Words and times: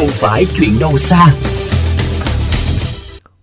không 0.00 0.08
phải 0.08 0.46
chuyện 0.58 0.70
đâu 0.80 0.98
xa. 0.98 1.26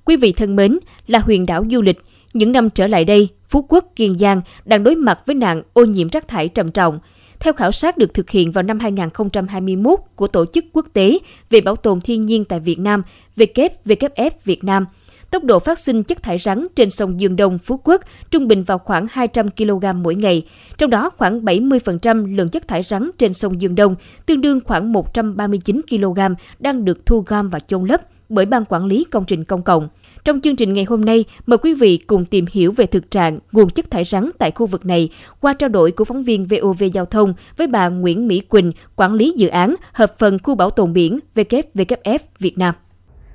Quý 0.05 0.15
vị 0.15 0.31
thân 0.31 0.55
mến, 0.55 0.79
là 1.07 1.19
huyền 1.19 1.45
đảo 1.45 1.65
du 1.71 1.82
lịch, 1.82 2.01
những 2.33 2.51
năm 2.51 2.69
trở 2.69 2.87
lại 2.87 3.05
đây, 3.05 3.27
Phú 3.50 3.66
Quốc, 3.69 3.85
Kiên 3.95 4.17
Giang 4.17 4.41
đang 4.66 4.83
đối 4.83 4.96
mặt 4.96 5.19
với 5.25 5.35
nạn 5.35 5.62
ô 5.73 5.85
nhiễm 5.85 6.07
rác 6.07 6.28
thải 6.28 6.48
trầm 6.48 6.71
trọng. 6.71 7.00
Theo 7.39 7.53
khảo 7.53 7.71
sát 7.71 7.98
được 7.98 8.14
thực 8.14 8.30
hiện 8.30 8.52
vào 8.52 8.64
năm 8.64 8.80
2021 8.80 10.00
của 10.16 10.28
Tổ 10.28 10.46
chức 10.54 10.66
Quốc 10.73 10.86
tế 10.93 11.18
về 11.50 11.62
Bảo 11.62 11.75
tồn 11.75 12.02
Thiên 12.02 12.25
nhiên 12.25 12.46
tại 12.46 12.60
Việt 12.60 12.80
Nam, 12.80 13.04
WWF 13.36 14.32
Việt 14.46 14.64
Nam, 14.64 14.86
tốc 15.32 15.44
độ 15.44 15.59
phát 15.59 15.80
sinh 15.80 16.04
chất 16.04 16.23
thải 16.23 16.38
rắn 16.38 16.68
trên 16.75 16.89
sông 16.89 17.20
Dương 17.20 17.36
Đông, 17.36 17.59
Phú 17.59 17.80
Quốc 17.84 18.02
trung 18.32 18.48
bình 18.48 18.64
vào 18.64 18.77
khoảng 18.77 19.07
200 19.12 19.48
kg 19.50 20.04
mỗi 20.04 20.16
ngày. 20.16 20.46
Trong 20.77 20.89
đó, 20.89 21.09
khoảng 21.18 21.46
70% 21.46 22.36
lượng 22.36 22.50
chất 22.50 22.68
thải 22.68 22.84
rắn 22.84 23.12
trên 23.18 23.34
sông 23.34 23.62
Dương 23.62 23.76
Đông, 23.76 23.95
tương 24.26 24.41
đương 24.41 24.59
khoảng 24.66 24.91
139 24.91 25.81
kg, 25.90 26.20
đang 26.59 26.86
được 26.86 27.05
thu 27.05 27.23
gom 27.27 27.50
và 27.50 27.59
chôn 27.59 27.86
lấp 27.86 28.02
bởi 28.30 28.45
Ban 28.45 28.66
Quản 28.66 28.86
lý 28.86 29.05
Công 29.12 29.26
trình 29.26 29.44
Công 29.44 29.62
cộng. 29.62 29.90
Trong 30.23 30.41
chương 30.41 30.55
trình 30.55 30.73
ngày 30.73 30.86
hôm 30.90 31.05
nay, 31.05 31.26
mời 31.45 31.58
quý 31.58 31.73
vị 31.73 31.98
cùng 32.08 32.25
tìm 32.25 32.45
hiểu 32.52 32.72
về 32.72 32.86
thực 32.86 33.12
trạng 33.12 33.39
nguồn 33.52 33.70
chất 33.70 33.91
thải 33.91 34.03
rắn 34.03 34.30
tại 34.39 34.52
khu 34.52 34.66
vực 34.66 34.86
này 34.86 35.09
qua 35.39 35.53
trao 35.53 35.70
đổi 35.70 35.91
của 35.91 36.05
phóng 36.05 36.23
viên 36.23 36.48
VOV 36.48 36.84
Giao 36.94 37.05
thông 37.05 37.34
với 37.58 37.67
bà 37.67 37.89
Nguyễn 37.89 38.28
Mỹ 38.28 38.39
Quỳnh, 38.39 38.72
quản 38.95 39.14
lý 39.14 39.34
dự 39.36 39.48
án 39.48 39.75
hợp 39.94 40.20
phần 40.20 40.39
khu 40.44 40.55
bảo 40.55 40.70
tồn 40.70 40.94
biển 40.94 41.20
WWF 41.36 42.20
Việt 42.39 42.58
Nam. 42.58 42.75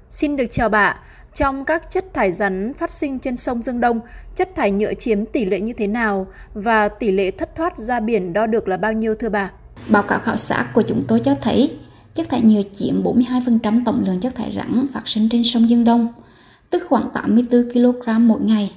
Xin 0.08 0.36
được 0.36 0.46
chào 0.50 0.68
bà. 0.68 0.96
Trong 1.34 1.64
các 1.64 1.90
chất 1.90 2.14
thải 2.14 2.32
rắn 2.32 2.72
phát 2.74 2.90
sinh 2.90 3.18
trên 3.18 3.36
sông 3.36 3.62
Dương 3.62 3.80
Đông, 3.80 4.00
chất 4.36 4.48
thải 4.56 4.70
nhựa 4.70 4.94
chiếm 4.94 5.26
tỷ 5.26 5.44
lệ 5.44 5.60
như 5.60 5.72
thế 5.72 5.86
nào 5.86 6.26
và 6.54 6.88
tỷ 6.88 7.12
lệ 7.12 7.30
thất 7.30 7.54
thoát 7.54 7.78
ra 7.78 8.00
biển 8.00 8.32
đo 8.32 8.46
được 8.46 8.68
là 8.68 8.76
bao 8.76 8.92
nhiêu 8.92 9.14
thưa 9.14 9.28
bà? 9.28 9.50
Báo 9.88 10.02
cáo 10.02 10.18
khảo 10.18 10.36
sát 10.36 10.68
của 10.74 10.82
chúng 10.82 11.04
tôi 11.08 11.20
cho 11.20 11.34
thấy 11.40 11.78
chất 12.14 12.28
thải 12.28 12.42
nhựa 12.42 12.60
chiếm 12.72 13.02
42% 13.02 13.82
tổng 13.84 14.02
lượng 14.06 14.20
chất 14.20 14.34
thải 14.34 14.52
rắn 14.52 14.86
phát 14.92 15.08
sinh 15.08 15.28
trên 15.28 15.44
sông 15.44 15.68
Dương 15.68 15.84
Đông, 15.84 16.08
tức 16.70 16.82
khoảng 16.88 17.08
84 17.14 17.70
kg 17.72 18.28
mỗi 18.28 18.40
ngày. 18.40 18.72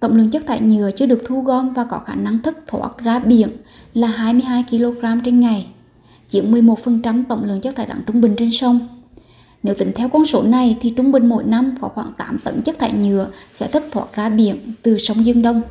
Tổng 0.00 0.16
lượng 0.16 0.30
chất 0.30 0.42
thải 0.46 0.60
nhựa 0.60 0.90
chưa 0.90 1.06
được 1.06 1.22
thu 1.26 1.40
gom 1.40 1.72
và 1.72 1.84
có 1.84 1.98
khả 1.98 2.14
năng 2.14 2.42
thất 2.42 2.66
thoát 2.66 2.98
ra 2.98 3.18
biển 3.18 3.48
là 3.94 4.08
22 4.08 4.64
kg 4.70 5.20
trên 5.24 5.40
ngày, 5.40 5.66
chiếm 6.28 6.52
11% 6.52 7.24
tổng 7.28 7.44
lượng 7.44 7.60
chất 7.60 7.76
thải 7.76 7.86
rắn 7.88 8.02
trung 8.06 8.20
bình 8.20 8.34
trên 8.38 8.50
sông. 8.50 8.88
Nếu 9.64 9.74
tính 9.78 9.92
theo 9.94 10.08
con 10.08 10.24
số 10.24 10.42
này 10.42 10.76
thì 10.80 10.92
trung 10.96 11.12
bình 11.12 11.26
mỗi 11.26 11.44
năm 11.44 11.74
có 11.80 11.88
khoảng 11.88 12.12
8 12.18 12.38
tấn 12.44 12.62
chất 12.62 12.78
thải 12.78 12.92
nhựa 12.92 13.28
sẽ 13.52 13.68
thất 13.72 13.82
thoát 13.92 14.06
ra 14.14 14.28
biển 14.28 14.56
từ 14.82 14.98
sông 14.98 15.24
Dương 15.24 15.42
Đông. 15.42 15.62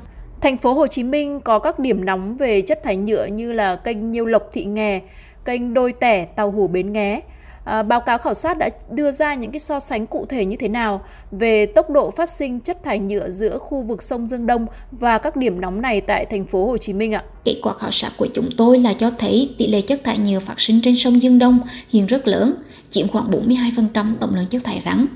Thành 0.41 0.57
phố 0.57 0.73
Hồ 0.73 0.87
Chí 0.87 1.03
Minh 1.03 1.39
có 1.41 1.59
các 1.59 1.79
điểm 1.79 2.05
nóng 2.05 2.37
về 2.37 2.61
chất 2.61 2.83
thải 2.83 2.95
nhựa 2.97 3.25
như 3.25 3.53
là 3.53 3.75
kênh 3.75 4.11
Nhiêu 4.11 4.25
Lộc 4.25 4.49
Thị 4.53 4.65
Nghè, 4.65 5.01
kênh 5.45 5.73
Đôi 5.73 5.93
Tẻ, 5.93 6.25
Tàu 6.25 6.51
Hủ 6.51 6.67
Bến 6.67 6.93
Nghé. 6.93 7.21
À, 7.63 7.83
báo 7.83 8.01
cáo 8.01 8.17
khảo 8.17 8.33
sát 8.33 8.57
đã 8.57 8.69
đưa 8.91 9.11
ra 9.11 9.33
những 9.33 9.51
cái 9.51 9.59
so 9.59 9.79
sánh 9.79 10.07
cụ 10.07 10.25
thể 10.29 10.45
như 10.45 10.55
thế 10.59 10.67
nào 10.67 11.01
về 11.31 11.65
tốc 11.65 11.89
độ 11.89 12.11
phát 12.11 12.29
sinh 12.29 12.59
chất 12.59 12.83
thải 12.83 12.99
nhựa 12.99 13.29
giữa 13.29 13.57
khu 13.57 13.81
vực 13.81 14.03
sông 14.03 14.27
Dương 14.27 14.47
Đông 14.47 14.65
và 14.91 15.17
các 15.17 15.35
điểm 15.35 15.61
nóng 15.61 15.81
này 15.81 16.01
tại 16.01 16.25
thành 16.25 16.45
phố 16.45 16.67
Hồ 16.67 16.77
Chí 16.77 16.93
Minh 16.93 17.13
ạ? 17.13 17.23
Kết 17.45 17.55
quả 17.63 17.73
khảo 17.73 17.91
sát 17.91 18.11
của 18.17 18.27
chúng 18.33 18.49
tôi 18.57 18.79
là 18.79 18.93
cho 18.93 19.09
thấy 19.09 19.55
tỷ 19.57 19.67
lệ 19.67 19.81
chất 19.81 20.03
thải 20.03 20.17
nhựa 20.17 20.39
phát 20.39 20.61
sinh 20.61 20.81
trên 20.83 20.95
sông 20.95 21.21
Dương 21.21 21.39
Đông 21.39 21.59
hiện 21.89 22.05
rất 22.05 22.27
lớn, 22.27 22.53
chiếm 22.89 23.07
khoảng 23.07 23.31
42% 23.31 24.13
tổng 24.19 24.35
lượng 24.35 24.47
chất 24.49 24.63
thải 24.63 24.81
rắn. 24.85 25.07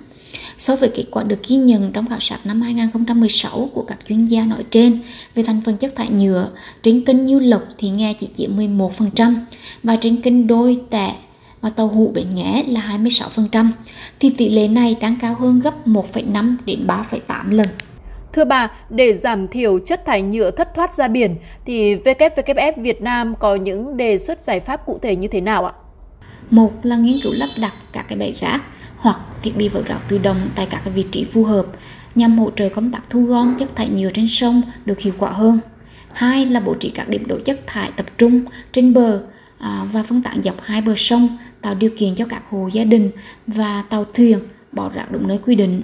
So 0.58 0.76
với 0.76 0.90
kết 0.90 1.04
quả 1.12 1.24
được 1.24 1.48
ghi 1.48 1.56
nhận 1.56 1.92
trong 1.92 2.08
khảo 2.08 2.20
sát 2.20 2.38
năm 2.46 2.62
2016 2.62 3.70
của 3.74 3.84
các 3.88 3.98
chuyên 4.06 4.26
gia 4.26 4.46
nói 4.46 4.64
trên 4.70 5.00
về 5.36 5.44
thành 5.44 5.62
phần 5.66 5.78
chất 5.78 5.96
thải 5.96 6.10
nhựa, 6.10 6.50
trên 6.84 7.06
kênh 7.06 7.24
Nhiêu 7.24 7.40
Lộc 7.40 7.62
thì 7.78 7.90
nghe 7.90 8.14
chỉ 8.18 8.30
chiếm 8.34 8.58
11% 8.58 9.36
và 9.84 9.96
trên 9.96 10.22
kênh 10.22 10.48
Đôi, 10.48 10.80
Tẻ 10.90 11.16
và 11.62 11.70
tàu 11.70 11.88
hũ 11.88 12.12
Bến 12.16 12.28
Nghé 12.34 12.64
là 12.68 12.98
26%, 12.98 13.70
thì 14.20 14.34
tỷ 14.38 14.50
lệ 14.50 14.68
này 14.68 14.96
đang 15.02 15.16
cao 15.22 15.36
hơn 15.40 15.60
gấp 15.60 15.88
1,5 15.88 16.56
đến 16.66 16.88
3,8 16.88 17.52
lần. 17.52 17.68
Thưa 18.34 18.46
bà, 18.46 18.72
để 18.90 19.18
giảm 19.18 19.48
thiểu 19.48 19.80
chất 19.80 20.06
thải 20.06 20.22
nhựa 20.22 20.52
thất 20.52 20.74
thoát 20.76 20.96
ra 20.96 21.08
biển 21.08 21.36
thì 21.66 21.96
WWF 21.96 22.74
Việt 22.82 23.02
Nam 23.02 23.34
có 23.40 23.56
những 23.56 23.98
đề 23.98 24.18
xuất 24.18 24.44
giải 24.44 24.60
pháp 24.60 24.86
cụ 24.86 25.00
thể 25.02 25.16
như 25.16 25.28
thế 25.28 25.42
nào 25.42 25.66
ạ? 25.66 25.74
Một 26.50 26.72
là 26.84 26.96
nghiên 26.96 27.20
cứu 27.24 27.34
lắp 27.34 27.50
đặt 27.62 27.74
các 27.94 28.06
cái 28.08 28.18
bãi 28.18 28.34
rác 28.34 28.64
hoặc 28.98 29.20
thiết 29.42 29.58
bị 29.58 29.68
vớt 29.68 29.86
rác 29.86 30.10
tự 30.10 30.18
động 30.18 30.38
tại 30.56 30.68
các 30.70 30.82
vị 30.96 31.04
trí 31.12 31.24
phù 31.24 31.44
hợp 31.44 31.66
nhằm 32.16 32.40
hỗ 32.40 32.52
trợ 32.56 32.70
công 32.70 32.92
tác 32.92 33.10
thu 33.10 33.22
gom 33.22 33.56
chất 33.56 33.76
thải 33.76 33.90
nhựa 33.90 34.10
trên 34.14 34.28
sông 34.28 34.62
được 34.86 35.00
hiệu 35.00 35.14
quả 35.18 35.32
hơn. 35.32 35.60
Hai 36.14 36.46
là 36.46 36.60
bố 36.60 36.74
trí 36.74 36.90
các 36.90 37.10
điểm 37.10 37.28
đổ 37.28 37.40
chất 37.46 37.68
thải 37.68 37.92
tập 37.96 38.06
trung 38.18 38.42
trên 38.74 38.94
bờ 38.94 39.24
À, 39.60 39.86
và 39.92 40.04
phân 40.04 40.22
tán 40.22 40.42
dọc 40.42 40.62
hai 40.62 40.82
bờ 40.82 40.94
sông 40.96 41.38
tạo 41.62 41.76
điều 41.76 41.90
kiện 41.98 42.16
cho 42.16 42.26
các 42.26 42.44
hộ 42.50 42.70
gia 42.74 42.84
đình 42.84 43.12
và 43.48 43.84
tàu 43.90 44.06
thuyền 44.06 44.40
bỏ 44.72 44.90
rác 44.90 45.12
đúng 45.12 45.28
nơi 45.28 45.40
quy 45.46 45.56
định. 45.56 45.82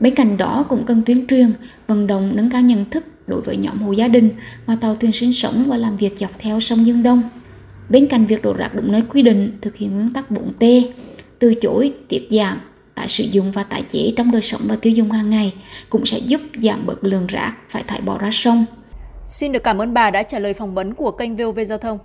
Bên 0.00 0.14
cạnh 0.14 0.36
đó 0.36 0.64
cũng 0.68 0.84
cần 0.86 1.02
tuyên 1.06 1.26
truyền, 1.26 1.52
vận 1.86 2.06
động 2.06 2.32
nâng 2.34 2.50
cao 2.50 2.62
nhận 2.62 2.84
thức 2.84 3.04
đối 3.26 3.40
với 3.40 3.56
nhóm 3.56 3.82
hộ 3.82 3.92
gia 3.92 4.08
đình 4.08 4.30
và 4.66 4.76
tàu 4.76 4.94
thuyền 4.94 5.12
sinh 5.12 5.32
sống 5.32 5.62
và 5.66 5.76
làm 5.76 5.96
việc 5.96 6.18
dọc 6.18 6.30
theo 6.38 6.60
sông 6.60 6.86
Dương 6.86 7.02
Đông. 7.02 7.22
Bên 7.88 8.06
cạnh 8.06 8.26
việc 8.26 8.42
đổ 8.42 8.52
rác 8.52 8.74
đúng 8.74 8.92
nơi 8.92 9.02
quy 9.08 9.22
định, 9.22 9.56
thực 9.60 9.76
hiện 9.76 9.94
nguyên 9.94 10.12
tắc 10.12 10.30
4T, 10.30 10.82
từ 11.38 11.54
chối, 11.54 11.92
tiết 12.08 12.28
giảm, 12.30 12.60
tái 12.94 13.08
sử 13.08 13.24
dụng 13.24 13.52
và 13.52 13.62
tái 13.62 13.82
chế 13.88 14.12
trong 14.16 14.30
đời 14.30 14.42
sống 14.42 14.60
và 14.64 14.76
tiêu 14.76 14.92
dùng 14.92 15.10
hàng 15.10 15.30
ngày 15.30 15.54
cũng 15.90 16.06
sẽ 16.06 16.18
giúp 16.18 16.40
giảm 16.54 16.86
bớt 16.86 17.04
lượng 17.04 17.26
rác 17.26 17.56
phải 17.68 17.82
thải 17.82 18.00
bỏ 18.00 18.18
ra 18.18 18.28
sông. 18.32 18.64
Xin 19.26 19.52
được 19.52 19.64
cảm 19.64 19.78
ơn 19.78 19.94
bà 19.94 20.10
đã 20.10 20.22
trả 20.22 20.38
lời 20.38 20.54
phỏng 20.54 20.74
vấn 20.74 20.94
của 20.94 21.10
kênh 21.10 21.36
VOV 21.36 21.58
Giao 21.66 21.78
thông. 21.78 21.98